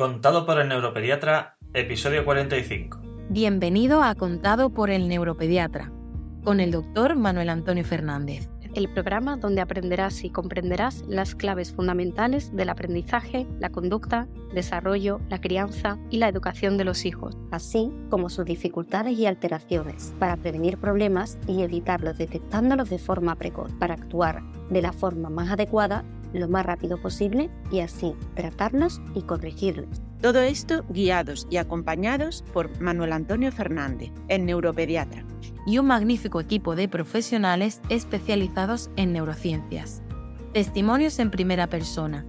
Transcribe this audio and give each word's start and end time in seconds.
Contado 0.00 0.46
por 0.46 0.58
el 0.58 0.66
neuropediatra, 0.66 1.58
episodio 1.74 2.24
45. 2.24 3.02
Bienvenido 3.28 4.02
a 4.02 4.14
Contado 4.14 4.70
por 4.70 4.88
el 4.88 5.08
neuropediatra, 5.10 5.92
con 6.42 6.60
el 6.60 6.70
doctor 6.70 7.16
Manuel 7.16 7.50
Antonio 7.50 7.84
Fernández. 7.84 8.48
El 8.74 8.88
programa 8.88 9.36
donde 9.36 9.60
aprenderás 9.60 10.22
y 10.22 10.30
comprenderás 10.30 11.02
las 11.08 11.34
claves 11.34 11.72
fundamentales 11.72 12.54
del 12.54 12.68
aprendizaje, 12.68 13.48
la 13.58 13.70
conducta, 13.70 14.28
desarrollo, 14.54 15.20
la 15.28 15.40
crianza 15.40 15.98
y 16.08 16.18
la 16.18 16.28
educación 16.28 16.76
de 16.76 16.84
los 16.84 17.04
hijos, 17.04 17.36
así 17.50 17.90
como 18.10 18.30
sus 18.30 18.44
dificultades 18.44 19.18
y 19.18 19.26
alteraciones, 19.26 20.14
para 20.20 20.36
prevenir 20.36 20.78
problemas 20.78 21.36
y 21.48 21.62
evitarlos 21.62 22.16
detectándolos 22.16 22.90
de 22.90 22.98
forma 22.98 23.34
precoz, 23.34 23.72
para 23.74 23.94
actuar 23.94 24.42
de 24.70 24.82
la 24.82 24.92
forma 24.92 25.30
más 25.30 25.50
adecuada 25.50 26.04
lo 26.32 26.48
más 26.48 26.64
rápido 26.64 26.96
posible 26.96 27.50
y 27.72 27.80
así 27.80 28.14
tratarlos 28.34 29.00
y 29.14 29.22
corregirlos. 29.22 30.00
Todo 30.20 30.40
esto 30.40 30.84
guiados 30.90 31.46
y 31.50 31.56
acompañados 31.56 32.44
por 32.52 32.80
Manuel 32.80 33.12
Antonio 33.12 33.50
Fernández, 33.50 34.12
el 34.28 34.44
neuropediatra. 34.44 35.24
Y 35.66 35.78
un 35.78 35.86
magnífico 35.86 36.40
equipo 36.40 36.74
de 36.74 36.88
profesionales 36.88 37.80
especializados 37.88 38.90
en 38.96 39.12
neurociencias. 39.12 40.02
Testimonios 40.52 41.18
en 41.18 41.30
primera 41.30 41.68
persona, 41.68 42.24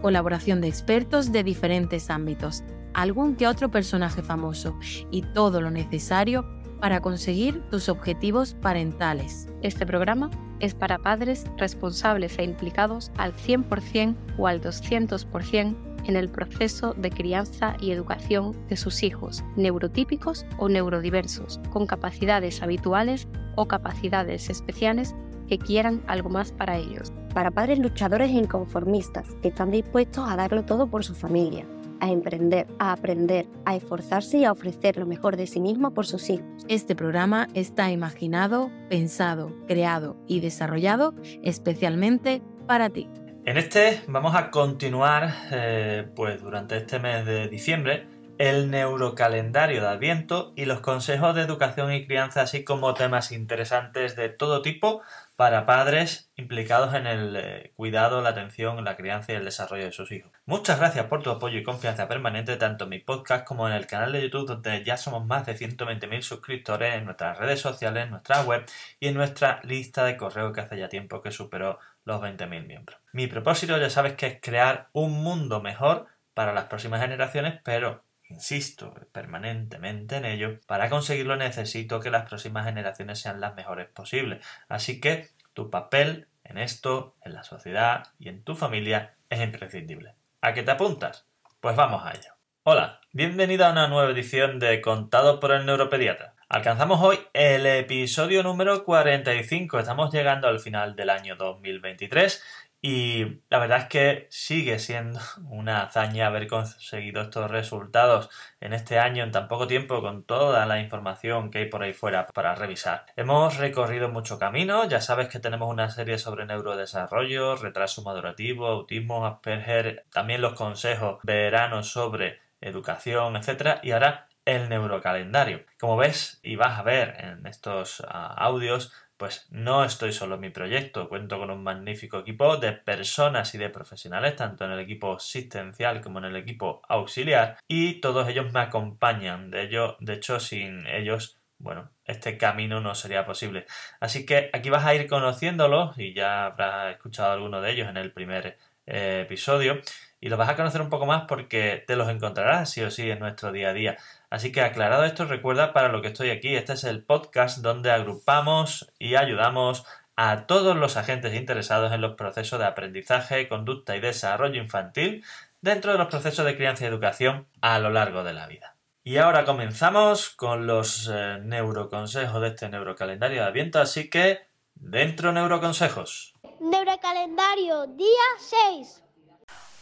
colaboración 0.00 0.60
de 0.60 0.68
expertos 0.68 1.30
de 1.32 1.44
diferentes 1.44 2.10
ámbitos, 2.10 2.64
algún 2.94 3.36
que 3.36 3.46
otro 3.46 3.70
personaje 3.70 4.22
famoso 4.22 4.78
y 5.10 5.22
todo 5.22 5.60
lo 5.60 5.70
necesario 5.70 6.44
para 6.80 7.00
conseguir 7.00 7.60
tus 7.70 7.88
objetivos 7.88 8.54
parentales. 8.54 9.46
Este 9.62 9.86
programa 9.86 10.30
es 10.60 10.74
para 10.74 10.98
padres 10.98 11.44
responsables 11.58 12.38
e 12.38 12.44
implicados 12.44 13.12
al 13.16 13.34
100% 13.34 14.16
o 14.38 14.46
al 14.46 14.60
200% 14.60 15.76
en 16.04 16.16
el 16.16 16.28
proceso 16.28 16.94
de 16.94 17.10
crianza 17.10 17.76
y 17.80 17.90
educación 17.90 18.56
de 18.68 18.76
sus 18.76 19.02
hijos, 19.02 19.44
neurotípicos 19.56 20.46
o 20.58 20.68
neurodiversos, 20.68 21.60
con 21.70 21.86
capacidades 21.86 22.62
habituales 22.62 23.28
o 23.56 23.66
capacidades 23.66 24.50
especiales 24.50 25.14
que 25.48 25.58
quieran 25.58 26.02
algo 26.06 26.28
más 26.28 26.52
para 26.52 26.76
ellos. 26.76 27.12
Para 27.34 27.50
padres 27.50 27.78
luchadores 27.78 28.30
e 28.30 28.34
inconformistas 28.34 29.26
que 29.42 29.48
están 29.48 29.70
dispuestos 29.70 30.28
a 30.28 30.36
darlo 30.36 30.64
todo 30.64 30.88
por 30.88 31.04
su 31.04 31.14
familia 31.14 31.66
a 32.00 32.10
emprender, 32.10 32.66
a 32.78 32.92
aprender, 32.92 33.46
a 33.64 33.76
esforzarse 33.76 34.38
y 34.38 34.44
a 34.44 34.52
ofrecer 34.52 34.96
lo 34.96 35.06
mejor 35.06 35.36
de 35.36 35.46
sí 35.46 35.60
mismo 35.60 35.92
por 35.92 36.06
sus 36.06 36.28
hijos. 36.30 36.46
Este 36.68 36.96
programa 36.96 37.48
está 37.54 37.90
imaginado, 37.90 38.70
pensado, 38.88 39.52
creado 39.66 40.16
y 40.26 40.40
desarrollado 40.40 41.14
especialmente 41.42 42.42
para 42.66 42.90
ti. 42.90 43.08
En 43.46 43.56
este 43.56 44.02
vamos 44.06 44.34
a 44.34 44.50
continuar, 44.50 45.32
eh, 45.50 46.06
pues 46.14 46.42
durante 46.42 46.76
este 46.76 46.98
mes 46.98 47.24
de 47.24 47.48
diciembre, 47.48 48.06
el 48.36 48.70
neurocalendario 48.70 49.80
de 49.80 49.88
Adviento 49.88 50.52
y 50.56 50.66
los 50.66 50.80
consejos 50.80 51.34
de 51.34 51.42
educación 51.42 51.90
y 51.92 52.06
crianza, 52.06 52.42
así 52.42 52.64
como 52.64 52.92
temas 52.92 53.32
interesantes 53.32 54.14
de 54.14 54.28
todo 54.28 54.60
tipo 54.60 55.00
para 55.40 55.64
padres 55.64 56.30
implicados 56.36 56.92
en 56.92 57.06
el 57.06 57.34
eh, 57.34 57.72
cuidado, 57.74 58.20
la 58.20 58.28
atención, 58.28 58.84
la 58.84 58.94
crianza 58.94 59.32
y 59.32 59.36
el 59.36 59.46
desarrollo 59.46 59.86
de 59.86 59.90
sus 59.90 60.12
hijos. 60.12 60.30
Muchas 60.44 60.78
gracias 60.78 61.06
por 61.06 61.22
tu 61.22 61.30
apoyo 61.30 61.58
y 61.58 61.62
confianza 61.62 62.08
permanente 62.08 62.58
tanto 62.58 62.84
en 62.84 62.90
mi 62.90 62.98
podcast 62.98 63.46
como 63.46 63.66
en 63.66 63.72
el 63.72 63.86
canal 63.86 64.12
de 64.12 64.20
YouTube 64.20 64.46
donde 64.46 64.84
ya 64.84 64.98
somos 64.98 65.24
más 65.24 65.46
de 65.46 65.56
120.000 65.56 66.20
suscriptores 66.20 66.94
en 66.94 67.06
nuestras 67.06 67.38
redes 67.38 67.58
sociales, 67.58 68.04
en 68.04 68.10
nuestra 68.10 68.42
web 68.42 68.66
y 69.00 69.08
en 69.08 69.14
nuestra 69.14 69.62
lista 69.64 70.04
de 70.04 70.18
correo 70.18 70.52
que 70.52 70.60
hace 70.60 70.76
ya 70.76 70.90
tiempo 70.90 71.22
que 71.22 71.30
superó 71.30 71.78
los 72.04 72.20
20.000 72.20 72.66
miembros. 72.66 73.00
Mi 73.14 73.26
propósito 73.26 73.78
ya 73.78 73.88
sabes 73.88 74.16
que 74.16 74.26
es 74.26 74.40
crear 74.42 74.90
un 74.92 75.22
mundo 75.22 75.62
mejor 75.62 76.06
para 76.34 76.52
las 76.52 76.64
próximas 76.64 77.00
generaciones, 77.00 77.62
pero 77.64 78.04
insisto 78.30 78.94
permanentemente 79.12 80.16
en 80.16 80.24
ello, 80.24 80.60
para 80.66 80.88
conseguirlo 80.88 81.36
necesito 81.36 82.00
que 82.00 82.10
las 82.10 82.28
próximas 82.28 82.64
generaciones 82.64 83.18
sean 83.18 83.40
las 83.40 83.54
mejores 83.54 83.88
posibles. 83.88 84.44
Así 84.68 85.00
que 85.00 85.28
tu 85.52 85.70
papel 85.70 86.28
en 86.44 86.58
esto, 86.58 87.16
en 87.24 87.34
la 87.34 87.42
sociedad 87.42 88.08
y 88.18 88.28
en 88.28 88.42
tu 88.42 88.54
familia 88.54 89.14
es 89.28 89.40
imprescindible. 89.40 90.14
¿A 90.40 90.54
qué 90.54 90.62
te 90.62 90.70
apuntas? 90.70 91.26
Pues 91.60 91.76
vamos 91.76 92.04
a 92.04 92.12
ello. 92.12 92.32
Hola, 92.62 93.00
bienvenido 93.12 93.66
a 93.66 93.72
una 93.72 93.88
nueva 93.88 94.10
edición 94.10 94.58
de 94.58 94.80
Contado 94.80 95.40
por 95.40 95.52
el 95.52 95.66
Neuropediatra. 95.66 96.34
Alcanzamos 96.48 97.00
hoy 97.00 97.18
el 97.32 97.64
episodio 97.64 98.42
número 98.42 98.82
45. 98.84 99.78
Estamos 99.78 100.12
llegando 100.12 100.48
al 100.48 100.58
final 100.58 100.96
del 100.96 101.10
año 101.10 101.36
2023 101.36 102.42
y 102.82 103.42
la 103.50 103.58
verdad 103.58 103.78
es 103.78 103.84
que 103.86 104.26
sigue 104.30 104.78
siendo 104.78 105.20
una 105.50 105.82
hazaña 105.82 106.26
haber 106.26 106.46
conseguido 106.46 107.22
estos 107.22 107.50
resultados 107.50 108.30
en 108.60 108.72
este 108.72 108.98
año 108.98 109.22
en 109.22 109.32
tan 109.32 109.48
poco 109.48 109.66
tiempo 109.66 110.00
con 110.00 110.24
toda 110.24 110.64
la 110.66 110.80
información 110.80 111.50
que 111.50 111.58
hay 111.58 111.66
por 111.68 111.82
ahí 111.82 111.92
fuera 111.92 112.26
para 112.28 112.54
revisar. 112.54 113.06
Hemos 113.16 113.58
recorrido 113.58 114.08
mucho 114.08 114.38
camino, 114.38 114.88
ya 114.88 115.00
sabes 115.00 115.28
que 115.28 115.40
tenemos 115.40 115.70
una 115.70 115.90
serie 115.90 116.18
sobre 116.18 116.46
neurodesarrollo, 116.46 117.56
retraso 117.56 118.02
madurativo, 118.02 118.66
autismo, 118.66 119.26
Asperger, 119.26 120.06
también 120.12 120.40
los 120.40 120.54
consejos 120.54 121.18
veranos 121.22 121.90
sobre 121.90 122.40
educación, 122.60 123.36
etcétera, 123.36 123.80
y 123.82 123.90
ahora 123.92 124.28
el 124.44 124.68
neurocalendario. 124.68 125.64
Como 125.78 125.96
ves 125.96 126.40
y 126.42 126.56
vas 126.56 126.78
a 126.78 126.82
ver 126.82 127.16
en 127.18 127.46
estos 127.46 128.02
ah, 128.08 128.34
audios, 128.36 128.92
pues 129.20 129.46
no 129.50 129.84
estoy 129.84 130.14
solo 130.14 130.36
en 130.36 130.40
mi 130.40 130.48
proyecto, 130.48 131.06
cuento 131.06 131.38
con 131.38 131.50
un 131.50 131.62
magnífico 131.62 132.20
equipo 132.20 132.56
de 132.56 132.72
personas 132.72 133.54
y 133.54 133.58
de 133.58 133.68
profesionales, 133.68 134.34
tanto 134.34 134.64
en 134.64 134.70
el 134.70 134.80
equipo 134.80 135.16
asistencial 135.16 136.00
como 136.00 136.20
en 136.20 136.24
el 136.24 136.36
equipo 136.36 136.80
auxiliar, 136.88 137.58
y 137.68 138.00
todos 138.00 138.26
ellos 138.30 138.50
me 138.50 138.60
acompañan. 138.60 139.50
De 139.50 139.64
ello, 139.64 139.98
de 140.00 140.14
hecho, 140.14 140.40
sin 140.40 140.86
ellos, 140.86 141.38
bueno, 141.58 141.90
este 142.06 142.38
camino 142.38 142.80
no 142.80 142.94
sería 142.94 143.26
posible. 143.26 143.66
Así 144.00 144.24
que 144.24 144.48
aquí 144.54 144.70
vas 144.70 144.86
a 144.86 144.94
ir 144.94 145.06
conociéndolos, 145.06 145.98
y 145.98 146.14
ya 146.14 146.46
habrás 146.46 146.92
escuchado 146.94 147.32
alguno 147.32 147.60
de 147.60 147.72
ellos 147.72 147.88
en 147.90 147.98
el 147.98 148.12
primer 148.12 148.56
eh, 148.86 149.24
episodio, 149.26 149.82
y 150.18 150.30
los 150.30 150.38
vas 150.38 150.48
a 150.48 150.56
conocer 150.56 150.80
un 150.80 150.88
poco 150.88 151.04
más 151.04 151.24
porque 151.28 151.84
te 151.86 151.94
los 151.94 152.08
encontrarás 152.08 152.70
sí 152.70 152.82
o 152.82 152.90
sí 152.90 153.10
en 153.10 153.18
nuestro 153.18 153.52
día 153.52 153.68
a 153.68 153.72
día. 153.74 153.98
Así 154.30 154.52
que 154.52 154.60
aclarado 154.60 155.04
esto, 155.04 155.24
recuerda 155.24 155.72
para 155.72 155.88
lo 155.88 156.02
que 156.02 156.08
estoy 156.08 156.30
aquí, 156.30 156.54
este 156.54 156.74
es 156.74 156.84
el 156.84 157.04
podcast 157.04 157.58
donde 157.58 157.90
agrupamos 157.90 158.92
y 159.00 159.16
ayudamos 159.16 159.84
a 160.14 160.46
todos 160.46 160.76
los 160.76 160.96
agentes 160.96 161.34
interesados 161.34 161.92
en 161.92 162.00
los 162.00 162.14
procesos 162.14 162.60
de 162.60 162.66
aprendizaje, 162.66 163.48
conducta 163.48 163.96
y 163.96 164.00
desarrollo 164.00 164.62
infantil 164.62 165.24
dentro 165.60 165.90
de 165.90 165.98
los 165.98 166.06
procesos 166.06 166.44
de 166.46 166.56
crianza 166.56 166.84
y 166.84 166.86
educación 166.86 167.48
a 167.60 167.80
lo 167.80 167.90
largo 167.90 168.22
de 168.22 168.32
la 168.32 168.46
vida. 168.46 168.76
Y 169.02 169.16
ahora 169.16 169.44
comenzamos 169.44 170.30
con 170.30 170.68
los 170.68 171.10
eh, 171.12 171.38
neuroconsejos 171.42 172.40
de 172.40 172.48
este 172.48 172.68
neurocalendario 172.68 173.42
de 173.42 173.48
Adviento, 173.48 173.80
así 173.80 174.08
que 174.08 174.46
dentro 174.74 175.32
neuroconsejos. 175.32 176.34
Neurocalendario, 176.60 177.88
día 177.88 178.06
6. 178.38 179.02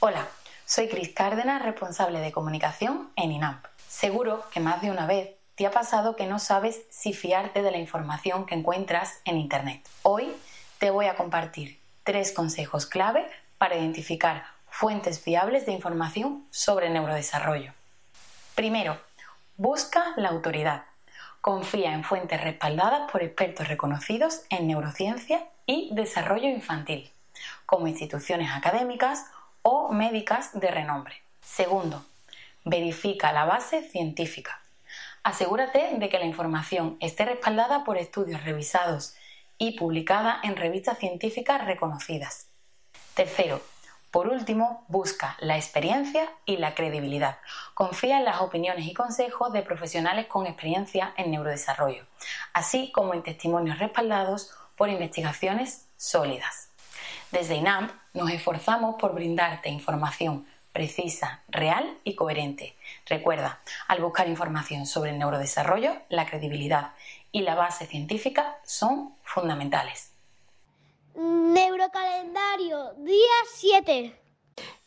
Hola, 0.00 0.26
soy 0.64 0.88
Cris 0.88 1.12
Cárdenas, 1.12 1.62
responsable 1.62 2.20
de 2.20 2.32
comunicación 2.32 3.10
en 3.16 3.32
INAMP. 3.32 3.66
Seguro 3.88 4.44
que 4.52 4.60
más 4.60 4.82
de 4.82 4.90
una 4.90 5.06
vez 5.06 5.30
te 5.54 5.66
ha 5.66 5.70
pasado 5.70 6.14
que 6.14 6.26
no 6.26 6.38
sabes 6.38 6.82
si 6.90 7.14
fiarte 7.14 7.62
de 7.62 7.70
la 7.70 7.78
información 7.78 8.44
que 8.44 8.54
encuentras 8.54 9.20
en 9.24 9.38
Internet. 9.38 9.88
Hoy 10.02 10.30
te 10.78 10.90
voy 10.90 11.06
a 11.06 11.16
compartir 11.16 11.80
tres 12.04 12.32
consejos 12.32 12.84
clave 12.84 13.26
para 13.56 13.76
identificar 13.76 14.44
fuentes 14.68 15.20
fiables 15.20 15.64
de 15.64 15.72
información 15.72 16.46
sobre 16.50 16.90
neurodesarrollo. 16.90 17.72
Primero, 18.54 19.00
busca 19.56 20.12
la 20.16 20.28
autoridad. 20.28 20.84
Confía 21.40 21.94
en 21.94 22.04
fuentes 22.04 22.42
respaldadas 22.42 23.10
por 23.10 23.22
expertos 23.22 23.68
reconocidos 23.68 24.42
en 24.50 24.66
neurociencia 24.66 25.46
y 25.64 25.88
desarrollo 25.94 26.48
infantil, 26.48 27.10
como 27.64 27.88
instituciones 27.88 28.50
académicas 28.52 29.24
o 29.62 29.90
médicas 29.92 30.50
de 30.52 30.70
renombre. 30.70 31.22
Segundo, 31.40 32.04
verifica 32.68 33.32
la 33.32 33.44
base 33.44 33.82
científica. 33.82 34.62
Asegúrate 35.22 35.90
de 35.96 36.08
que 36.08 36.18
la 36.18 36.26
información 36.26 36.96
esté 37.00 37.24
respaldada 37.24 37.84
por 37.84 37.98
estudios 37.98 38.44
revisados 38.44 39.14
y 39.58 39.76
publicada 39.76 40.40
en 40.42 40.56
revistas 40.56 40.98
científicas 40.98 41.64
reconocidas. 41.64 42.48
Tercero, 43.14 43.60
por 44.10 44.28
último, 44.28 44.84
busca 44.88 45.36
la 45.40 45.56
experiencia 45.56 46.30
y 46.46 46.56
la 46.56 46.74
credibilidad. 46.74 47.38
Confía 47.74 48.18
en 48.18 48.24
las 48.24 48.40
opiniones 48.40 48.86
y 48.86 48.94
consejos 48.94 49.52
de 49.52 49.62
profesionales 49.62 50.26
con 50.26 50.46
experiencia 50.46 51.12
en 51.16 51.30
neurodesarrollo, 51.30 52.06
así 52.54 52.90
como 52.92 53.12
en 53.12 53.22
testimonios 53.22 53.78
respaldados 53.78 54.54
por 54.76 54.88
investigaciones 54.88 55.88
sólidas. 55.96 56.70
Desde 57.32 57.56
INAMP 57.56 57.90
nos 58.14 58.30
esforzamos 58.30 58.94
por 58.98 59.14
brindarte 59.14 59.68
información 59.68 60.46
precisa, 60.78 61.42
real 61.48 61.98
y 62.04 62.14
coherente. 62.14 62.76
Recuerda, 63.04 63.60
al 63.88 64.00
buscar 64.00 64.28
información 64.28 64.86
sobre 64.86 65.10
el 65.10 65.18
neurodesarrollo, 65.18 65.90
la 66.08 66.24
credibilidad 66.24 66.92
y 67.32 67.40
la 67.40 67.56
base 67.56 67.84
científica 67.84 68.58
son 68.62 69.16
fundamentales. 69.22 70.12
Neurocalendario, 71.16 72.94
día 72.98 73.38
7. 73.52 74.14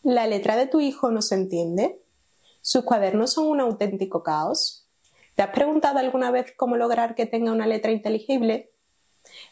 ¿La 0.04 0.28
letra 0.28 0.56
de 0.56 0.68
tu 0.68 0.80
hijo 0.80 1.12
no 1.12 1.22
se 1.22 1.36
entiende? 1.36 2.02
¿Sus 2.62 2.86
cuadernos 2.86 3.34
son 3.34 3.48
un 3.48 3.60
auténtico 3.60 4.24
caos? 4.24 4.88
¿Te 5.36 5.44
has 5.44 5.50
preguntado 5.50 6.00
alguna 6.00 6.32
vez 6.32 6.54
cómo 6.56 6.78
lograr 6.78 7.16
que 7.16 7.26
tenga 7.26 7.52
una 7.52 7.68
letra 7.68 7.92
inteligible? 7.92 8.72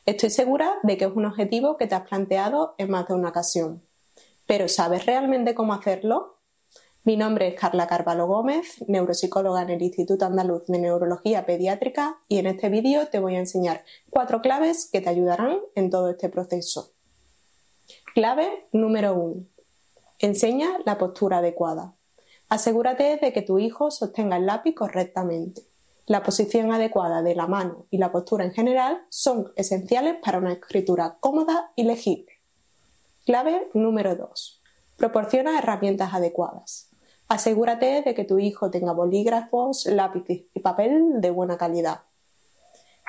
Estoy 0.05 0.29
segura 0.29 0.79
de 0.83 0.97
que 0.97 1.03
es 1.03 1.11
un 1.13 1.25
objetivo 1.25 1.75
que 1.75 1.87
te 1.87 1.95
has 1.95 2.07
planteado 2.07 2.75
en 2.77 2.91
más 2.91 3.09
de 3.09 3.13
una 3.15 3.27
ocasión. 3.27 3.83
Pero 4.49 4.67
¿sabes 4.67 5.05
realmente 5.05 5.53
cómo 5.53 5.73
hacerlo? 5.73 6.39
Mi 7.03 7.17
nombre 7.17 7.49
es 7.49 7.53
Carla 7.53 7.85
Carvalho 7.85 8.25
Gómez, 8.25 8.83
neuropsicóloga 8.87 9.61
en 9.61 9.69
el 9.69 9.83
Instituto 9.83 10.25
Andaluz 10.25 10.65
de 10.65 10.79
Neurología 10.79 11.45
Pediátrica 11.45 12.17
y 12.27 12.39
en 12.39 12.47
este 12.47 12.69
vídeo 12.69 13.05
te 13.09 13.19
voy 13.19 13.35
a 13.35 13.39
enseñar 13.39 13.83
cuatro 14.09 14.41
claves 14.41 14.89
que 14.91 15.01
te 15.01 15.09
ayudarán 15.09 15.59
en 15.75 15.91
todo 15.91 16.09
este 16.09 16.29
proceso. 16.29 16.93
Clave 18.15 18.67
número 18.71 19.13
1. 19.13 19.45
Enseña 20.17 20.79
la 20.83 20.97
postura 20.97 21.37
adecuada. 21.37 21.93
Asegúrate 22.47 23.19
de 23.21 23.31
que 23.31 23.43
tu 23.43 23.59
hijo 23.59 23.91
sostenga 23.91 24.37
el 24.37 24.47
lápiz 24.47 24.73
correctamente. 24.73 25.61
La 26.07 26.23
posición 26.23 26.71
adecuada 26.71 27.21
de 27.21 27.35
la 27.35 27.45
mano 27.45 27.85
y 27.91 27.99
la 27.99 28.11
postura 28.11 28.45
en 28.45 28.53
general 28.53 29.05
son 29.09 29.53
esenciales 29.55 30.15
para 30.23 30.39
una 30.39 30.53
escritura 30.53 31.19
cómoda 31.19 31.71
y 31.75 31.83
legible. 31.83 32.38
Clave 33.29 33.69
número 33.75 34.15
2. 34.15 34.63
Proporciona 34.95 35.59
herramientas 35.59 36.15
adecuadas. 36.15 36.89
Asegúrate 37.27 38.01
de 38.01 38.15
que 38.15 38.23
tu 38.23 38.39
hijo 38.39 38.71
tenga 38.71 38.91
bolígrafos, 38.91 39.85
lápices 39.85 40.45
y 40.51 40.59
papel 40.61 41.21
de 41.21 41.29
buena 41.29 41.55
calidad. 41.55 42.05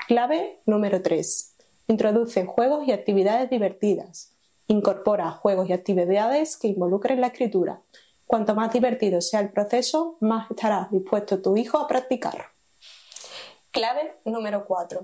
Clave 0.07 0.61
número 0.67 1.01
3. 1.01 1.55
Introduce 1.87 2.45
juegos 2.45 2.87
y 2.87 2.91
actividades 2.91 3.49
divertidas. 3.49 4.35
Incorpora 4.67 5.31
juegos 5.31 5.67
y 5.69 5.73
actividades 5.73 6.55
que 6.55 6.67
involucren 6.67 7.19
la 7.19 7.29
escritura. 7.29 7.81
Cuanto 8.27 8.53
más 8.53 8.71
divertido 8.71 9.21
sea 9.21 9.39
el 9.39 9.51
proceso, 9.51 10.17
más 10.19 10.51
estará 10.51 10.87
dispuesto 10.91 11.41
tu 11.41 11.57
hijo 11.57 11.79
a 11.79 11.87
practicar. 11.87 12.51
Clave 13.71 14.19
número 14.25 14.67
4. 14.67 15.03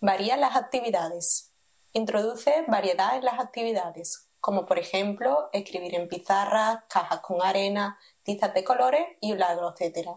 Varía 0.00 0.36
las 0.36 0.56
actividades. 0.56 1.52
Introduce 1.92 2.64
variedad 2.66 3.16
en 3.16 3.24
las 3.24 3.38
actividades, 3.38 4.27
como 4.40 4.66
por 4.66 4.78
ejemplo 4.78 5.50
escribir 5.52 5.94
en 5.94 6.08
pizarras, 6.08 6.84
cajas 6.88 7.20
con 7.20 7.42
arena, 7.42 7.98
tizas 8.22 8.54
de 8.54 8.64
colores 8.64 9.06
y 9.20 9.32
un 9.32 9.38
lago, 9.38 9.74
etc. 9.78 10.08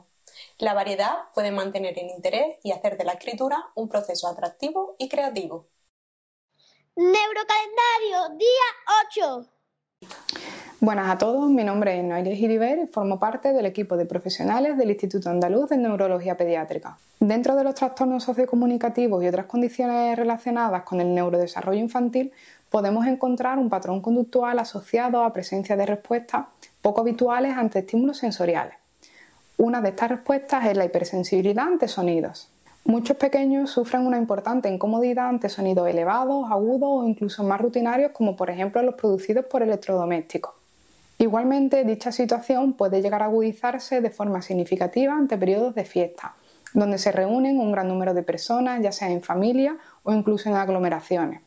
La 0.57 0.73
variedad 0.73 1.29
puede 1.33 1.51
mantener 1.51 1.97
el 1.97 2.09
interés 2.09 2.57
y 2.63 2.71
hacer 2.71 2.97
de 2.97 3.05
la 3.05 3.13
escritura 3.13 3.69
un 3.75 3.89
proceso 3.89 4.27
atractivo 4.27 4.95
y 4.97 5.09
creativo. 5.09 5.67
Neurocalendario, 6.95 8.37
día 8.37 9.39
8. 9.41 9.45
Buenas 10.83 11.11
a 11.11 11.17
todos, 11.19 11.47
mi 11.47 11.63
nombre 11.63 11.99
es 11.99 12.03
Noelia 12.03 12.35
Giriber 12.35 12.79
y 12.79 12.87
formo 12.87 13.19
parte 13.19 13.53
del 13.53 13.67
equipo 13.67 13.95
de 13.97 14.07
profesionales 14.07 14.79
del 14.79 14.89
Instituto 14.89 15.29
Andaluz 15.29 15.69
de 15.69 15.77
Neurología 15.77 16.35
Pediátrica. 16.35 16.97
Dentro 17.19 17.55
de 17.55 17.63
los 17.63 17.75
trastornos 17.75 18.23
sociocomunicativos 18.23 19.23
y 19.23 19.27
otras 19.27 19.45
condiciones 19.45 20.17
relacionadas 20.17 20.81
con 20.81 20.99
el 20.99 21.13
neurodesarrollo 21.13 21.79
infantil, 21.79 22.33
podemos 22.71 23.05
encontrar 23.05 23.59
un 23.59 23.69
patrón 23.69 24.01
conductual 24.01 24.57
asociado 24.57 25.23
a 25.23 25.33
presencia 25.33 25.75
de 25.75 25.85
respuestas 25.85 26.45
poco 26.81 27.01
habituales 27.01 27.55
ante 27.55 27.79
estímulos 27.79 28.17
sensoriales. 28.17 28.75
Una 29.57 29.81
de 29.81 29.89
estas 29.89 30.09
respuestas 30.09 30.65
es 30.65 30.77
la 30.77 30.85
hipersensibilidad 30.85 31.67
ante 31.67 31.89
sonidos. 31.89 32.49
Muchos 32.85 33.17
pequeños 33.17 33.69
sufren 33.69 34.07
una 34.07 34.17
importante 34.17 34.69
incomodidad 34.69 35.27
ante 35.27 35.49
sonidos 35.49 35.87
elevados, 35.87 36.49
agudos 36.49 36.89
o 36.89 37.07
incluso 37.07 37.43
más 37.43 37.61
rutinarios 37.61 38.11
como 38.13 38.35
por 38.35 38.49
ejemplo 38.49 38.81
los 38.81 38.95
producidos 38.95 39.45
por 39.45 39.61
electrodomésticos. 39.61 40.53
Igualmente, 41.19 41.83
dicha 41.83 42.11
situación 42.11 42.73
puede 42.73 43.01
llegar 43.01 43.21
a 43.21 43.25
agudizarse 43.25 44.01
de 44.01 44.09
forma 44.09 44.41
significativa 44.41 45.13
ante 45.13 45.37
periodos 45.37 45.75
de 45.75 45.85
fiesta, 45.85 46.33
donde 46.73 46.97
se 46.97 47.11
reúnen 47.11 47.59
un 47.59 47.71
gran 47.71 47.87
número 47.87 48.13
de 48.13 48.23
personas, 48.23 48.81
ya 48.81 48.91
sea 48.91 49.09
en 49.09 49.21
familia 49.21 49.77
o 50.03 50.13
incluso 50.13 50.49
en 50.49 50.55
aglomeraciones. 50.55 51.41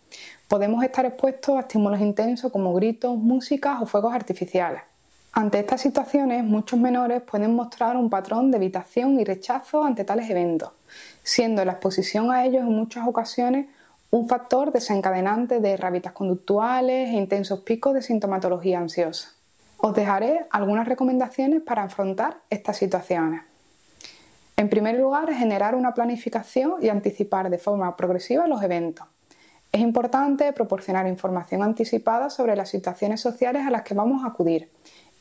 Podemos 0.49 0.85
estar 0.85 1.07
expuestos 1.07 1.57
a 1.57 1.61
estímulos 1.61 2.01
intensos 2.01 2.53
como 2.53 2.75
gritos, 2.75 3.17
músicas 3.17 3.81
o 3.81 3.87
fuegos 3.87 4.15
artificiales. 4.15 4.83
Ante 5.33 5.59
estas 5.59 5.81
situaciones, 5.81 6.45
muchos 6.45 6.79
menores 6.79 7.23
pueden 7.23 7.57
mostrar 7.57 7.97
un 7.97 8.09
patrón 8.09 8.53
de 8.53 8.59
evitación 8.59 9.19
y 9.19 9.25
rechazo 9.25 9.83
ante 9.83 10.05
tales 10.05 10.31
eventos, 10.31 10.71
siendo 11.25 11.65
la 11.65 11.73
exposición 11.73 12.31
a 12.31 12.45
ellos 12.45 12.63
en 12.63 12.73
muchas 12.73 13.09
ocasiones 13.09 13.67
un 14.11 14.29
factor 14.29 14.71
desencadenante 14.71 15.59
de 15.59 15.77
rabitas 15.77 16.13
conductuales 16.13 17.09
e 17.09 17.15
intensos 17.15 17.61
picos 17.61 17.95
de 17.95 18.03
sintomatología 18.03 18.79
ansiosa. 18.79 19.31
Os 19.79 19.93
dejaré 19.93 20.47
algunas 20.53 20.87
recomendaciones 20.87 21.63
para 21.63 21.83
afrontar 21.83 22.37
estas 22.49 22.77
situaciones. 22.77 23.43
En 24.57 24.69
primer 24.69 24.99
lugar, 24.99 25.33
generar 25.33 25.75
una 25.75 25.95
planificación 25.95 26.75
y 26.81 26.89
anticipar 26.89 27.51
de 27.51 27.59
forma 27.59 27.97
progresiva 27.97 28.47
los 28.47 28.63
eventos. 28.63 29.07
Es 29.73 29.81
importante 29.81 30.53
proporcionar 30.53 31.09
información 31.09 31.63
anticipada 31.63 32.31
sobre 32.31 32.55
las 32.55 32.69
situaciones 32.69 33.21
sociales 33.21 33.67
a 33.67 33.71
las 33.71 33.83
que 33.83 33.95
vamos 33.95 34.25
a 34.25 34.29
acudir 34.29 34.71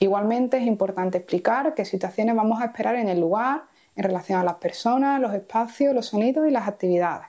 Igualmente 0.04 0.58
es 0.58 0.68
importante 0.68 1.20
explicar 1.20 1.74
qué 1.74 1.86
situaciones 1.86 2.36
vamos 2.36 2.62
a 2.62 2.66
esperar 2.66 2.96
en 2.96 3.08
el 3.08 3.22
lugar, 3.22 3.64
en 3.96 4.04
relación 4.04 4.38
a 4.38 4.44
las 4.44 4.56
personas, 4.56 5.22
los 5.22 5.34
espacios, 5.34 5.96
los 5.96 6.08
sonidos 6.08 6.46
y 6.46 6.52
las 6.52 6.68
actividades. 6.68 7.28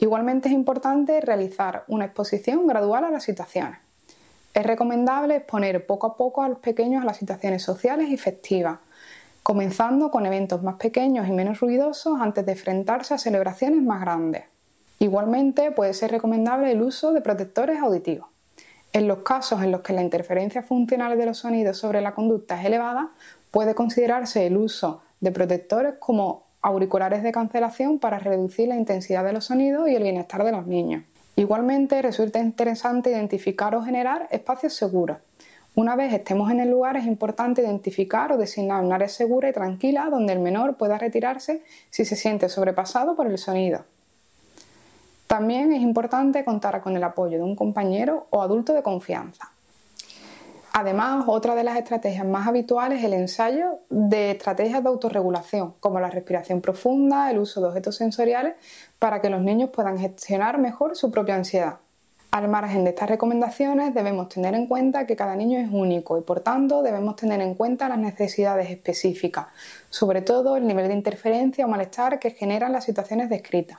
Igualmente 0.00 0.48
es 0.48 0.54
importante 0.54 1.22
realizar 1.22 1.84
una 1.88 2.04
exposición 2.04 2.66
gradual 2.66 3.04
a 3.04 3.10
las 3.10 3.24
situaciones. 3.24 3.78
Es 4.52 4.66
recomendable 4.66 5.36
exponer 5.36 5.86
poco 5.86 6.08
a 6.08 6.16
poco 6.18 6.42
a 6.42 6.48
los 6.50 6.58
pequeños 6.58 7.02
a 7.02 7.06
las 7.06 7.16
situaciones 7.16 7.62
sociales 7.62 8.10
y 8.10 8.18
festivas, 8.18 8.80
comenzando 9.44 10.10
con 10.10 10.24
eventos 10.24 10.62
más 10.62 10.76
pequeños 10.76 11.28
y 11.28 11.30
menos 11.30 11.60
ruidosos 11.60 12.18
antes 12.18 12.46
de 12.46 12.52
enfrentarse 12.52 13.12
a 13.12 13.18
celebraciones 13.18 13.82
más 13.82 14.00
grandes. 14.00 14.44
Igualmente 14.98 15.70
puede 15.70 15.92
ser 15.92 16.10
recomendable 16.12 16.72
el 16.72 16.80
uso 16.80 17.12
de 17.12 17.20
protectores 17.20 17.78
auditivos. 17.78 18.28
En 18.94 19.06
los 19.06 19.18
casos 19.18 19.62
en 19.62 19.70
los 19.70 19.82
que 19.82 19.92
la 19.92 20.02
interferencia 20.02 20.62
funcional 20.62 21.18
de 21.18 21.26
los 21.26 21.38
sonidos 21.38 21.76
sobre 21.76 22.00
la 22.00 22.14
conducta 22.14 22.58
es 22.58 22.64
elevada, 22.64 23.10
puede 23.50 23.74
considerarse 23.74 24.46
el 24.46 24.56
uso 24.56 25.02
de 25.20 25.30
protectores 25.30 25.96
como 25.98 26.44
auriculares 26.62 27.22
de 27.22 27.30
cancelación 27.30 27.98
para 27.98 28.18
reducir 28.18 28.68
la 28.68 28.76
intensidad 28.76 29.24
de 29.24 29.34
los 29.34 29.44
sonidos 29.44 29.90
y 29.90 29.94
el 29.94 30.04
bienestar 30.04 30.42
de 30.42 30.52
los 30.52 30.66
niños. 30.66 31.04
Igualmente, 31.36 32.00
resulta 32.00 32.38
interesante 32.38 33.10
identificar 33.10 33.74
o 33.74 33.82
generar 33.82 34.26
espacios 34.30 34.72
seguros. 34.72 35.18
Una 35.76 35.96
vez 35.96 36.12
estemos 36.12 36.52
en 36.52 36.60
el 36.60 36.70
lugar, 36.70 36.96
es 36.96 37.04
importante 37.04 37.62
identificar 37.62 38.30
o 38.30 38.36
designar 38.36 38.84
un 38.84 38.92
área 38.92 39.08
segura 39.08 39.48
y 39.48 39.52
tranquila 39.52 40.08
donde 40.08 40.32
el 40.32 40.38
menor 40.38 40.76
pueda 40.76 40.98
retirarse 40.98 41.64
si 41.90 42.04
se 42.04 42.14
siente 42.14 42.48
sobrepasado 42.48 43.16
por 43.16 43.26
el 43.26 43.38
sonido. 43.38 43.84
También 45.26 45.72
es 45.72 45.82
importante 45.82 46.44
contar 46.44 46.80
con 46.80 46.96
el 46.96 47.02
apoyo 47.02 47.38
de 47.38 47.42
un 47.42 47.56
compañero 47.56 48.28
o 48.30 48.40
adulto 48.40 48.72
de 48.72 48.84
confianza. 48.84 49.50
Además, 50.72 51.24
otra 51.26 51.56
de 51.56 51.64
las 51.64 51.76
estrategias 51.76 52.26
más 52.26 52.46
habituales 52.46 53.00
es 53.00 53.04
el 53.06 53.14
ensayo 53.14 53.80
de 53.90 54.32
estrategias 54.32 54.80
de 54.82 54.88
autorregulación, 54.88 55.74
como 55.80 55.98
la 55.98 56.10
respiración 56.10 56.60
profunda, 56.60 57.32
el 57.32 57.38
uso 57.38 57.60
de 57.60 57.68
objetos 57.68 57.96
sensoriales, 57.96 58.54
para 59.00 59.20
que 59.20 59.30
los 59.30 59.40
niños 59.40 59.70
puedan 59.70 59.98
gestionar 59.98 60.58
mejor 60.58 60.96
su 60.96 61.10
propia 61.10 61.34
ansiedad. 61.34 61.78
Al 62.34 62.48
margen 62.48 62.82
de 62.82 62.90
estas 62.90 63.08
recomendaciones, 63.08 63.94
debemos 63.94 64.28
tener 64.28 64.56
en 64.56 64.66
cuenta 64.66 65.06
que 65.06 65.14
cada 65.14 65.36
niño 65.36 65.60
es 65.60 65.68
único 65.70 66.18
y, 66.18 66.22
por 66.22 66.40
tanto, 66.40 66.82
debemos 66.82 67.14
tener 67.14 67.40
en 67.40 67.54
cuenta 67.54 67.88
las 67.88 67.96
necesidades 67.96 68.70
específicas, 68.70 69.46
sobre 69.88 70.20
todo 70.20 70.56
el 70.56 70.66
nivel 70.66 70.88
de 70.88 70.94
interferencia 70.94 71.64
o 71.64 71.68
malestar 71.68 72.18
que 72.18 72.32
generan 72.32 72.72
las 72.72 72.82
situaciones 72.82 73.30
descritas. 73.30 73.78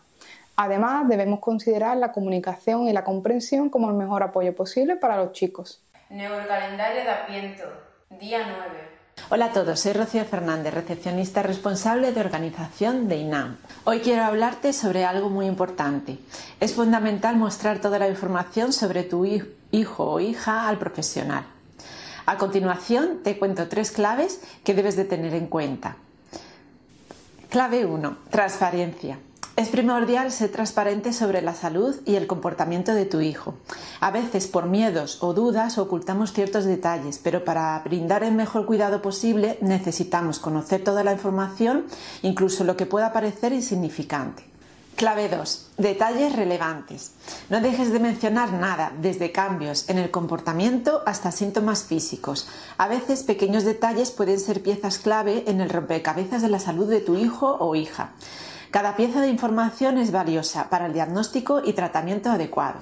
Además, 0.56 1.10
debemos 1.10 1.42
considerar 1.42 1.98
la 1.98 2.14
comunicación 2.14 2.88
y 2.88 2.94
la 2.94 3.04
comprensión 3.04 3.70
como 3.70 3.90
el 3.90 3.98
mejor 3.98 4.24
apoyo 4.24 4.56
posible 4.56 4.96
para 4.96 5.18
los 5.18 5.34
chicos. 5.34 5.84
Neurocalendario 6.10 7.04
de 7.04 7.10
Apiento, 7.10 7.66
día 8.10 8.40
9. 8.48 8.95
Hola 9.32 9.46
a 9.46 9.54
todos, 9.54 9.80
soy 9.80 9.94
Rocío 9.94 10.24
Fernández, 10.24 10.72
recepcionista 10.72 11.42
responsable 11.42 12.12
de 12.12 12.20
organización 12.20 13.08
de 13.08 13.16
INAM. 13.16 13.58
Hoy 13.84 14.02
quiero 14.02 14.24
hablarte 14.24 14.72
sobre 14.72 15.04
algo 15.04 15.32
muy 15.32 15.48
importante. 15.48 16.20
Es 16.60 16.76
fundamental 16.76 17.36
mostrar 17.36 17.80
toda 17.82 17.98
la 17.98 18.08
información 18.08 18.72
sobre 18.72 19.02
tu 19.02 19.26
hijo 19.26 20.04
o 20.04 20.20
hija 20.20 20.68
al 20.68 20.78
profesional. 20.78 21.44
A 22.28 22.38
continuación 22.38 23.22
te 23.24 23.40
cuento 23.40 23.68
tres 23.68 23.90
claves 23.90 24.42
que 24.64 24.76
debes 24.76 24.96
de 24.96 25.06
tener 25.06 25.34
en 25.34 25.48
cuenta. 25.48 25.98
Clave 27.50 27.84
1. 27.84 28.18
Transparencia. 28.30 29.18
Es 29.56 29.70
primordial 29.70 30.34
ser 30.34 30.52
transparente 30.52 31.14
sobre 31.14 31.42
la 31.42 31.56
salud 31.56 31.96
y 32.06 32.16
el 32.16 32.28
comportamiento 32.28 32.94
de 32.94 33.06
tu 33.06 33.22
hijo. 33.22 33.54
A 34.02 34.12
veces 34.12 34.48
por 34.48 34.66
miedos 34.66 35.24
o 35.24 35.34
dudas 35.34 35.78
ocultamos 35.78 36.34
ciertos 36.34 36.66
detalles, 36.66 37.22
pero 37.24 37.46
para 37.46 37.80
brindar 37.86 38.24
el 38.24 38.34
mejor 38.34 38.66
cuidado 38.66 39.02
posible 39.02 39.58
necesitamos 39.62 40.40
conocer 40.40 40.84
toda 40.84 41.06
la 41.06 41.14
información, 41.14 41.86
incluso 42.22 42.66
lo 42.66 42.76
que 42.76 42.86
pueda 42.86 43.14
parecer 43.14 43.54
insignificante. 43.54 44.44
Clave 44.98 45.30
2. 45.30 45.72
Detalles 45.78 46.36
relevantes. 46.36 47.14
No 47.50 47.62
dejes 47.62 47.94
de 47.94 48.00
mencionar 48.00 48.52
nada, 48.52 48.92
desde 49.02 49.32
cambios 49.32 49.90
en 49.90 50.00
el 50.00 50.12
comportamiento 50.12 51.02
hasta 51.06 51.32
síntomas 51.32 51.84
físicos. 51.86 52.50
A 52.78 52.90
veces 52.90 53.24
pequeños 53.24 53.64
detalles 53.64 54.12
pueden 54.12 54.40
ser 54.40 54.62
piezas 54.62 54.98
clave 54.98 55.46
en 55.48 55.62
el 55.62 55.70
rompecabezas 55.70 56.42
de 56.42 56.50
la 56.50 56.60
salud 56.60 56.90
de 56.90 57.00
tu 57.00 57.16
hijo 57.16 57.56
o 57.58 57.76
hija. 57.76 58.12
Cada 58.76 58.98
pieza 58.98 59.22
de 59.22 59.30
información 59.30 59.98
es 59.98 60.12
valiosa 60.12 60.70
para 60.70 60.88
el 60.88 60.92
diagnóstico 60.92 61.62
y 61.64 61.72
tratamiento 61.72 62.30
adecuado. 62.30 62.80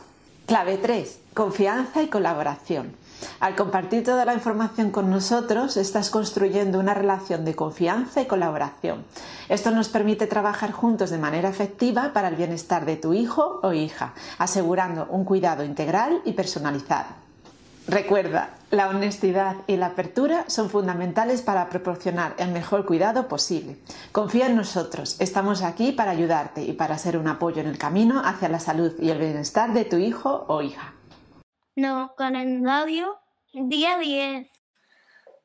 Clave 0.47 0.79
3. 0.79 1.19
Confianza 1.35 2.01
y 2.01 2.07
colaboración. 2.07 2.95
Al 3.39 3.55
compartir 3.55 4.03
toda 4.03 4.25
la 4.25 4.33
información 4.33 4.89
con 4.89 5.11
nosotros, 5.11 5.77
estás 5.77 6.09
construyendo 6.09 6.79
una 6.79 6.95
relación 6.95 7.45
de 7.45 7.53
confianza 7.53 8.23
y 8.23 8.25
colaboración. 8.25 9.05
Esto 9.49 9.69
nos 9.69 9.87
permite 9.89 10.25
trabajar 10.25 10.71
juntos 10.71 11.11
de 11.11 11.19
manera 11.19 11.49
efectiva 11.49 12.09
para 12.11 12.29
el 12.29 12.37
bienestar 12.37 12.85
de 12.85 12.95
tu 12.95 13.13
hijo 13.13 13.59
o 13.61 13.71
hija, 13.71 14.15
asegurando 14.39 15.05
un 15.11 15.25
cuidado 15.25 15.63
integral 15.63 16.23
y 16.25 16.33
personalizado. 16.33 17.22
Recuerda, 17.87 18.55
la 18.71 18.87
honestidad 18.87 19.57
y 19.67 19.75
la 19.75 19.87
apertura 19.87 20.45
son 20.47 20.69
fundamentales 20.69 21.41
para 21.41 21.67
proporcionar 21.67 22.33
el 22.37 22.51
mejor 22.51 22.85
cuidado 22.85 23.27
posible. 23.27 23.77
Confía 24.13 24.47
en 24.47 24.55
nosotros, 24.55 25.19
estamos 25.19 25.61
aquí 25.63 25.91
para 25.91 26.11
ayudarte 26.11 26.61
y 26.61 26.71
para 26.73 26.97
ser 26.97 27.17
un 27.17 27.27
apoyo 27.27 27.59
en 27.59 27.67
el 27.67 27.77
camino 27.77 28.21
hacia 28.23 28.47
la 28.47 28.59
salud 28.59 28.93
y 28.99 29.09
el 29.09 29.19
bienestar 29.19 29.73
de 29.73 29.83
tu 29.83 29.97
hijo 29.97 30.45
o 30.47 30.61
hija. 30.61 30.93
No, 31.75 32.13
calendario, 32.15 33.19
día 33.51 33.97
10. 33.97 34.47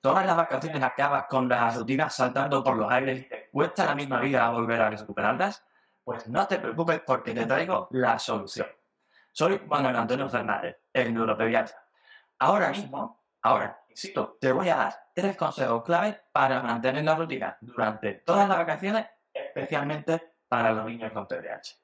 Todas 0.00 0.24
las 0.24 0.36
vacaciones 0.36 0.82
acabas 0.82 1.24
con 1.28 1.48
las 1.48 1.76
rutinas 1.76 2.14
saltando 2.14 2.62
por 2.62 2.76
los 2.76 2.90
aires 2.90 3.20
y 3.20 3.28
te 3.28 3.48
cuesta 3.50 3.84
la 3.84 3.96
misma 3.96 4.20
vida 4.20 4.48
volver 4.50 4.80
a 4.80 4.90
recuperarlas, 4.90 5.64
pues 6.04 6.28
no 6.28 6.46
te 6.46 6.60
preocupes 6.60 7.00
porque 7.04 7.34
te 7.34 7.46
traigo 7.46 7.88
la 7.90 8.16
solución. 8.16 8.68
Soy 9.32 9.60
Manuel 9.66 9.96
Antonio 9.96 10.28
Fernández, 10.28 10.76
el 10.92 11.12
neuropediatra. 11.12 11.87
Ahora 12.40 12.70
mismo, 12.70 13.24
ahora, 13.42 13.80
insisto, 13.90 14.36
te 14.40 14.52
voy 14.52 14.68
a 14.68 14.76
dar 14.76 14.94
tres 15.12 15.36
consejos 15.36 15.82
clave 15.82 16.20
para 16.30 16.62
mantener 16.62 17.04
la 17.04 17.16
rutina 17.16 17.58
durante 17.60 18.14
todas 18.14 18.48
las 18.48 18.58
vacaciones, 18.58 19.06
especialmente 19.32 20.34
para 20.46 20.72
los 20.72 20.86
niños 20.86 21.12
con 21.12 21.26
TDAH. 21.26 21.76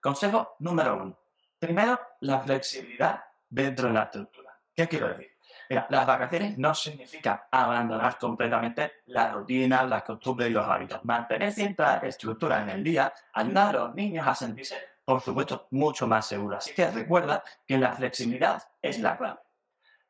Consejo 0.00 0.56
número 0.60 0.96
uno. 0.96 1.18
Primero, 1.58 1.98
la 2.20 2.40
flexibilidad 2.40 3.24
dentro 3.48 3.88
de 3.88 3.94
la 3.94 4.04
estructura. 4.04 4.56
¿Qué 4.74 4.86
quiero 4.86 5.08
decir? 5.08 5.32
Mira, 5.68 5.86
las 5.90 6.06
vacaciones 6.06 6.56
no 6.56 6.72
significa 6.74 7.48
abandonar 7.50 8.16
completamente 8.18 8.92
la 9.06 9.32
rutina, 9.32 9.82
las 9.82 10.04
costumbres 10.04 10.50
y 10.50 10.52
los 10.52 10.64
hábitos. 10.64 11.04
Mantener 11.04 11.52
cierta 11.52 11.98
estructura 11.98 12.62
en 12.62 12.70
el 12.70 12.84
día 12.84 13.12
ayuda 13.32 13.70
a 13.70 13.72
los 13.72 13.94
niños 13.94 14.24
a 14.26 14.34
sentirse, 14.34 14.76
por 15.04 15.20
supuesto, 15.20 15.66
mucho 15.72 16.06
más 16.06 16.26
seguros. 16.26 16.58
Así 16.58 16.74
que 16.74 16.88
recuerda 16.90 17.42
que 17.66 17.78
la 17.78 17.92
flexibilidad 17.92 18.62
es 18.80 19.00
la 19.00 19.16
clave. 19.16 19.40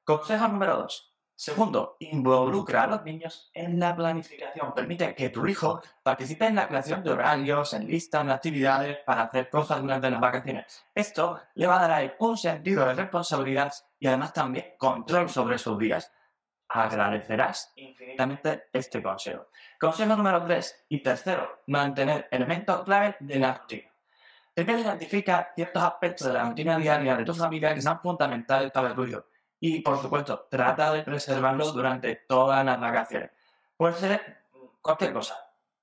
Consejo 0.06 0.46
número 0.46 0.76
dos. 0.76 1.12
Segundo, 1.34 1.96
involucra 1.98 2.84
a 2.84 2.86
los 2.86 3.02
niños 3.02 3.50
en 3.52 3.80
la 3.80 3.96
planificación. 3.96 4.72
Permite 4.72 5.16
que 5.16 5.30
tu 5.30 5.44
hijo 5.48 5.82
participe 6.00 6.46
en 6.46 6.54
la 6.54 6.68
creación 6.68 7.02
de 7.02 7.10
horarios, 7.10 7.75
en 7.75 7.88
listas 7.88 8.25
de 8.25 8.32
actividades 8.32 8.98
para 9.04 9.22
hacer 9.22 9.50
cosas 9.50 9.82
durante 9.82 10.08
las 10.08 10.20
vacaciones. 10.20 10.86
Esto 10.94 11.40
le 11.56 11.66
va 11.66 11.82
a 11.82 11.88
dar 11.88 12.16
un 12.20 12.38
sentido 12.38 12.86
de 12.86 12.94
responsabilidad 12.94 13.72
y 13.98 14.06
además 14.06 14.32
también 14.32 14.75
control 14.78 15.28
sobre 15.28 15.58
sus 15.58 15.76
días. 15.76 16.12
Agradecerás 16.68 17.72
infinitamente 17.75 18.68
este 18.72 19.02
consejo. 19.02 19.48
Consejo 19.80 20.14
número 20.14 20.44
3 20.44 20.86
y 20.90 21.02
tercero, 21.02 21.62
mantener 21.66 22.28
elementos 22.30 22.84
clave 22.84 23.16
de 23.18 23.40
la 23.40 23.54
rutina. 23.54 23.90
Primero 24.54 24.78
identifica 24.78 25.50
ciertos 25.52 25.82
aspectos 25.82 26.28
de 26.28 26.34
la 26.34 26.44
rutina 26.44 26.78
diaria 26.78 27.16
de 27.16 27.25
tu 27.25 27.34
familia 27.34 27.75
que 27.75 27.82
son 27.82 27.98
fundamentales 27.98 28.70
para 28.70 28.90
el 28.90 28.94
tuyo 28.94 29.26
y, 29.66 29.80
por 29.80 30.00
supuesto, 30.00 30.46
trata 30.49 30.92
de 30.92 31.02
preservarlo 31.02 31.73
durante 31.73 32.14
todas 32.28 32.64
las 32.64 32.78
vacaciones. 32.78 33.30
Puede 33.76 33.94
ser 33.94 34.44
cualquier 34.80 35.12
cosa. 35.12 35.37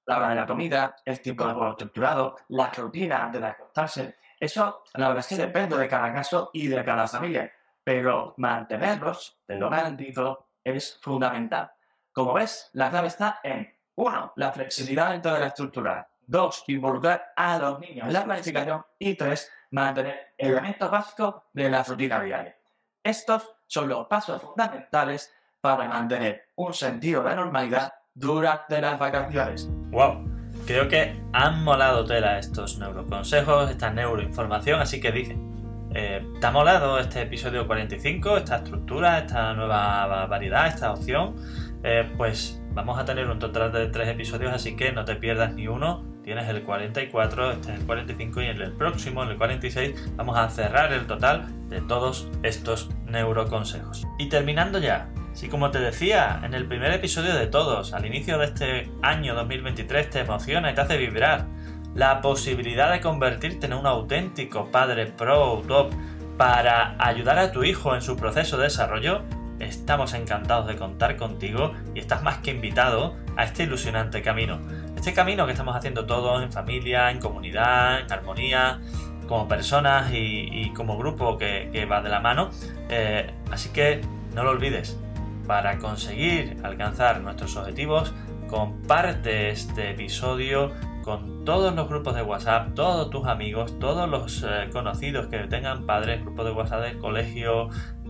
La 0.05 0.17
hora 0.17 0.29
de 0.29 0.35
la 0.35 0.45
comida, 0.45 0.95
el 1.03 1.19
tiempo 1.19 1.45
de 1.45 1.53
juego 1.53 1.71
estructurado, 1.71 2.37
la 2.47 2.71
rutina 2.71 3.25
antes 3.25 3.41
de 3.41 3.47
acostarse. 3.47 4.15
Eso, 4.39 4.83
la 4.93 5.09
verdad 5.09 5.19
es 5.19 5.27
que 5.27 5.35
depende 5.35 5.77
de 5.77 5.87
cada 5.89 6.13
caso 6.13 6.49
y 6.53 6.67
de 6.67 6.81
cada 6.85 7.09
familia. 7.09 7.51
Pero 7.83 8.35
mantenerlos, 8.37 9.41
te 9.45 9.55
lo 9.55 9.69
garantizo, 9.69 10.47
es 10.63 10.97
fundamental. 11.01 11.69
Como 12.13 12.33
ves, 12.33 12.69
la 12.71 12.89
clave 12.89 13.07
está 13.09 13.41
en 13.43 13.69
1. 13.95 14.33
La 14.37 14.53
flexibilidad 14.53 15.11
dentro 15.11 15.33
de 15.33 15.41
la 15.41 15.47
estructura. 15.47 16.07
2. 16.25 16.63
Involucrar 16.67 17.33
a 17.35 17.57
los 17.57 17.79
niños 17.81 18.07
en 18.07 18.13
la 18.13 18.23
planificación. 18.23 18.85
Y 18.97 19.15
3. 19.15 19.51
Mantener 19.71 20.35
elementos 20.37 20.89
básicos 20.89 21.35
de 21.51 21.69
la 21.69 21.83
rutina 21.83 22.21
diaria. 22.21 22.55
Estos 23.03 23.43
son 23.67 23.89
los 23.89 24.07
pasos 24.07 24.41
fundamentales 24.41 25.29
para 25.59 25.89
mantener 25.89 26.51
un 26.55 26.73
sentido 26.73 27.21
de 27.23 27.35
normalidad 27.35 27.93
durante 28.13 28.79
las 28.79 28.97
vacaciones. 28.97 29.69
¡Wow! 29.91 30.25
Creo 30.65 30.87
que 30.87 31.21
han 31.33 31.65
molado 31.65 32.05
tela 32.05 32.39
estos 32.39 32.79
neuroconsejos, 32.79 33.69
esta 33.69 33.89
neuroinformación, 33.89 34.79
así 34.79 35.01
que 35.01 35.11
dicen, 35.11 35.89
eh, 35.93 36.25
¿te 36.39 36.47
ha 36.47 36.51
molado 36.51 36.97
este 36.97 37.23
episodio 37.23 37.67
45, 37.67 38.37
esta 38.37 38.57
estructura, 38.57 39.19
esta 39.19 39.53
nueva 39.53 40.25
variedad, 40.27 40.67
esta 40.67 40.93
opción? 40.93 41.35
Eh, 41.83 42.09
pues 42.15 42.61
vamos 42.71 42.97
a 42.97 43.03
tener 43.03 43.29
un 43.29 43.37
total 43.37 43.73
de 43.73 43.87
tres 43.87 44.07
episodios, 44.07 44.53
así 44.53 44.77
que 44.77 44.93
no 44.93 45.03
te 45.03 45.17
pierdas 45.17 45.53
ni 45.53 45.67
uno. 45.67 46.05
Tienes 46.23 46.47
el 46.47 46.63
44, 46.63 47.51
este 47.51 47.73
es 47.73 47.79
el 47.79 47.85
45 47.85 48.41
y 48.41 48.45
en 48.45 48.61
el 48.61 48.71
próximo, 48.71 49.23
en 49.23 49.29
el 49.29 49.37
46, 49.37 50.13
vamos 50.15 50.37
a 50.37 50.47
cerrar 50.49 50.93
el 50.93 51.05
total 51.05 51.47
de 51.69 51.81
todos 51.81 52.29
estos 52.43 52.89
neuroconsejos. 53.07 54.05
Y 54.17 54.29
terminando 54.29 54.79
ya, 54.79 55.09
si 55.33 55.49
como 55.49 55.69
te 55.69 55.79
decía 55.79 56.39
en 56.43 56.53
el 56.53 56.65
primer 56.65 56.93
episodio 56.93 57.35
de 57.35 57.47
todos, 57.47 57.93
al 57.93 58.05
inicio 58.05 58.37
de 58.37 58.45
este 58.45 58.89
año 59.01 59.35
2023 59.35 60.09
te 60.09 60.19
emociona 60.19 60.71
y 60.71 60.75
te 60.75 60.81
hace 60.81 60.97
vibrar 60.97 61.45
la 61.93 62.21
posibilidad 62.21 62.91
de 62.91 63.01
convertirte 63.01 63.65
en 63.65 63.73
un 63.73 63.85
auténtico 63.85 64.71
padre 64.71 65.07
pro 65.07 65.61
top 65.67 65.93
para 66.37 66.95
ayudar 66.99 67.37
a 67.37 67.51
tu 67.51 67.63
hijo 67.63 67.95
en 67.95 68.01
su 68.01 68.15
proceso 68.15 68.57
de 68.57 68.63
desarrollo, 68.63 69.23
estamos 69.59 70.13
encantados 70.13 70.67
de 70.67 70.77
contar 70.77 71.17
contigo 71.17 71.73
y 71.93 71.99
estás 71.99 72.23
más 72.23 72.37
que 72.39 72.51
invitado 72.51 73.15
a 73.35 73.43
este 73.43 73.63
ilusionante 73.63 74.21
camino. 74.21 74.59
Este 75.03 75.13
camino 75.13 75.45
que 75.45 75.51
estamos 75.51 75.75
haciendo 75.75 76.05
todos 76.05 76.41
en 76.41 76.49
familia, 76.49 77.11
en 77.11 77.19
comunidad, 77.19 77.99
en 77.99 78.09
armonía, 78.09 78.79
como 79.27 79.49
personas 79.49 80.09
y, 80.13 80.71
como 80.73 80.97
grupo 80.97 81.37
que, 81.37 81.85
va 81.91 82.01
de 82.01 82.07
la 82.07 82.21
mano. 82.21 82.51
Eh, 82.87 83.29
así 83.51 83.67
que 83.73 83.99
no 84.33 84.45
lo 84.45 84.51
olvides, 84.51 84.97
para 85.45 85.77
conseguir 85.77 86.55
alcanzar 86.63 87.19
nuestros 87.19 87.57
objetivos, 87.57 88.13
comparte 88.47 89.49
este 89.49 89.91
episodio 89.91 90.71
con 91.03 91.43
todos 91.43 91.75
los 91.75 91.89
grupos 91.89 92.15
de 92.15 92.21
WhatsApp, 92.21 92.73
todos 92.73 93.09
tus 93.09 93.27
amigos, 93.27 93.77
todos 93.79 94.09
los 94.09 94.41
eh, 94.43 94.69
conocidos 94.71 95.27
que 95.27 95.39
tengan 95.39 95.85
padres, 95.85 96.21
grupos 96.21 96.45
de 96.45 96.51
WhatsApp 96.53 96.81
de 96.81 96.97
colegio, 96.97 97.67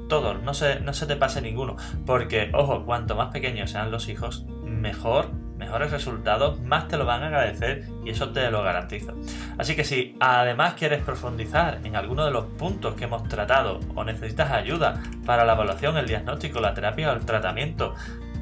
todos, 0.10 0.44
no 0.44 0.54
se, 0.54 0.80
no 0.82 0.94
se 0.94 1.08
te 1.08 1.16
pase 1.16 1.42
ninguno, 1.42 1.76
porque 2.06 2.52
ojo, 2.54 2.86
cuanto 2.86 3.16
más 3.16 3.32
pequeños 3.32 3.72
sean 3.72 3.90
los 3.90 4.10
hijos, 4.10 4.46
mejor 4.64 5.32
mejores 5.58 5.92
resultados, 5.92 6.60
más 6.62 6.88
te 6.88 6.98
lo 6.98 7.06
van 7.06 7.24
a 7.24 7.28
agradecer 7.28 7.88
y 8.04 8.10
eso 8.10 8.32
te 8.32 8.50
lo 8.52 8.64
garantizo. 8.64 9.14
Así 9.58 9.76
que 9.76 9.84
si 9.84 10.16
además 10.20 10.74
quieres 10.74 11.04
profundizar 11.04 11.80
en 11.84 11.96
alguno 11.96 12.26
de 12.26 12.32
los 12.32 12.46
puntos 12.46 12.96
que 12.96 13.06
hemos 13.06 13.28
tratado 13.28 13.80
o 13.96 14.04
necesitas 14.04 14.52
ayuda 14.52 15.02
para 15.26 15.46
la 15.46 15.54
evaluación, 15.54 15.98
el 15.98 16.08
diagnóstico, 16.08 16.60
la 16.60 16.74
terapia 16.74 17.12
o 17.12 17.16
el 17.16 17.26
tratamiento, 17.26 17.96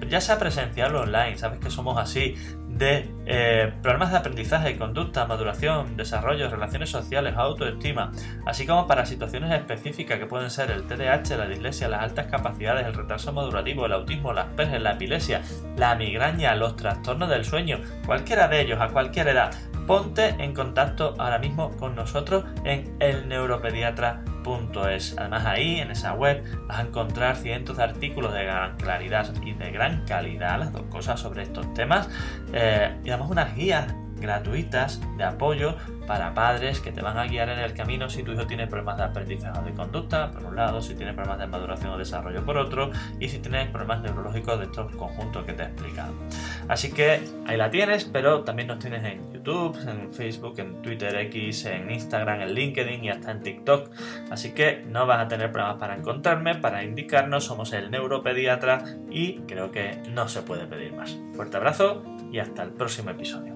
ya 0.08 0.22
sea 0.22 0.40
presencial 0.40 0.96
o 0.96 1.02
online, 1.02 1.38
sabes 1.38 1.60
que 1.60 1.70
somos 1.70 1.98
así, 1.98 2.36
de 2.82 3.08
eh, 3.28 3.72
problemas 3.84 4.10
de 4.10 4.18
aprendizaje, 4.18 4.76
conducta, 4.76 5.28
maduración, 5.28 5.96
desarrollo, 5.96 6.50
relaciones 6.50 6.90
sociales, 6.90 7.36
autoestima, 7.38 8.12
así 8.48 8.66
como 8.66 8.88
para 8.88 9.06
situaciones 9.06 9.52
específicas 9.52 10.18
que 10.18 10.26
pueden 10.26 10.50
ser 10.50 10.72
el 10.72 10.88
TDAH, 10.88 11.38
la 11.38 11.48
dislexia, 11.48 11.88
las 11.88 12.02
altas 12.02 12.26
capacidades, 12.26 12.88
el 12.88 12.96
retraso 12.96 13.32
madurativo, 13.34 13.86
el 13.86 13.94
autismo, 13.94 14.34
las 14.34 14.48
Asperger, 14.48 14.82
la 14.82 14.94
epilepsia, 14.94 15.44
la 15.78 15.94
migraña, 15.94 16.56
los 16.56 16.76
trastornos 16.76 17.30
del 17.30 17.46
sueño, 17.46 17.80
cualquiera 18.08 18.48
de 18.48 18.62
ellos 18.62 18.82
a 18.82 18.88
cualquier 18.88 19.28
edad. 19.28 19.54
Ponte 19.86 20.30
en 20.40 20.56
contacto 20.56 21.14
ahora 21.20 21.38
mismo 21.38 21.70
con 21.78 21.96
nosotros 21.96 22.46
en 22.64 22.98
elneuropediatra.es. 24.42 25.16
Además 25.18 25.46
ahí 25.46 25.80
en 25.80 25.92
esa 25.92 26.14
web 26.14 26.44
vas 26.68 26.80
a 26.80 26.82
encontrar 26.82 27.36
cientos 27.38 27.78
de 27.78 27.84
artículos 27.84 28.34
de 28.34 28.44
gran 28.44 28.78
claridad 28.78 29.34
y 29.44 29.54
de 29.54 29.72
gran 29.72 30.06
calidad, 30.06 30.60
las 30.60 30.72
dos 30.72 30.84
cosas 30.84 31.20
sobre 31.20 31.44
estos 31.44 31.74
temas. 31.74 32.10
Eh, 32.54 32.96
y 33.04 33.10
además 33.10 33.30
unas 33.32 33.56
guías 33.56 33.94
gratuitas 34.22 35.02
de 35.18 35.24
apoyo 35.26 35.76
para 36.08 36.34
padres 36.34 36.80
que 36.80 36.92
te 36.92 37.02
van 37.02 37.18
a 37.18 37.26
guiar 37.26 37.50
en 37.50 37.60
el 37.60 37.74
camino 37.74 38.10
si 38.10 38.24
tu 38.24 38.34
hijo 38.34 38.46
tiene 38.48 38.68
problemas 38.68 38.98
de 38.98 39.04
aprendizaje 39.04 39.60
o 39.60 39.64
de 39.64 39.72
conducta, 39.72 40.32
por 40.32 40.44
un 40.46 40.56
lado, 40.56 40.82
si 40.82 40.96
tiene 40.96 41.14
problemas 41.14 41.40
de 41.40 41.48
maduración 41.48 41.94
o 41.94 41.98
desarrollo 41.98 42.44
por 42.46 42.58
otro, 42.58 42.92
y 43.20 43.30
si 43.30 43.40
tienes 43.40 43.70
problemas 43.70 44.02
neurológicos 44.02 44.60
de 44.60 44.66
estos 44.66 44.94
conjuntos 44.96 45.46
que 45.46 45.54
te 45.54 45.64
he 45.64 45.66
explicado. 45.68 46.14
Así 46.68 46.92
que 46.92 47.22
ahí 47.46 47.58
la 47.58 47.70
tienes, 47.70 48.06
pero 48.06 48.44
también 48.44 48.68
nos 48.68 48.80
tienes 48.80 49.04
en 49.04 49.32
YouTube, 49.34 49.78
en 49.88 50.12
Facebook, 50.12 50.60
en 50.60 50.82
Twitter 50.82 51.16
X, 51.16 51.66
en 51.66 51.90
Instagram, 51.90 52.42
en 52.42 52.54
LinkedIn 52.54 53.04
y 53.04 53.10
hasta 53.10 53.32
en 53.32 53.42
TikTok. 53.42 53.90
Así 54.30 54.54
que 54.54 54.84
no 54.88 55.06
vas 55.06 55.26
a 55.26 55.28
tener 55.28 55.52
problemas 55.52 55.78
para 55.78 55.96
encontrarme, 55.96 56.56
para 56.56 56.84
indicarnos, 56.84 57.46
somos 57.46 57.74
el 57.74 57.92
neuropediatra 57.92 58.84
y 59.10 59.40
creo 59.48 59.72
que 59.72 60.02
no 60.10 60.28
se 60.28 60.42
puede 60.42 60.66
pedir 60.66 60.94
más. 60.94 61.18
Fuerte 61.36 61.58
abrazo 61.58 62.04
y 62.32 62.40
hasta 62.40 62.64
el 62.64 62.72
próximo 62.72 63.12
episodio. 63.12 63.52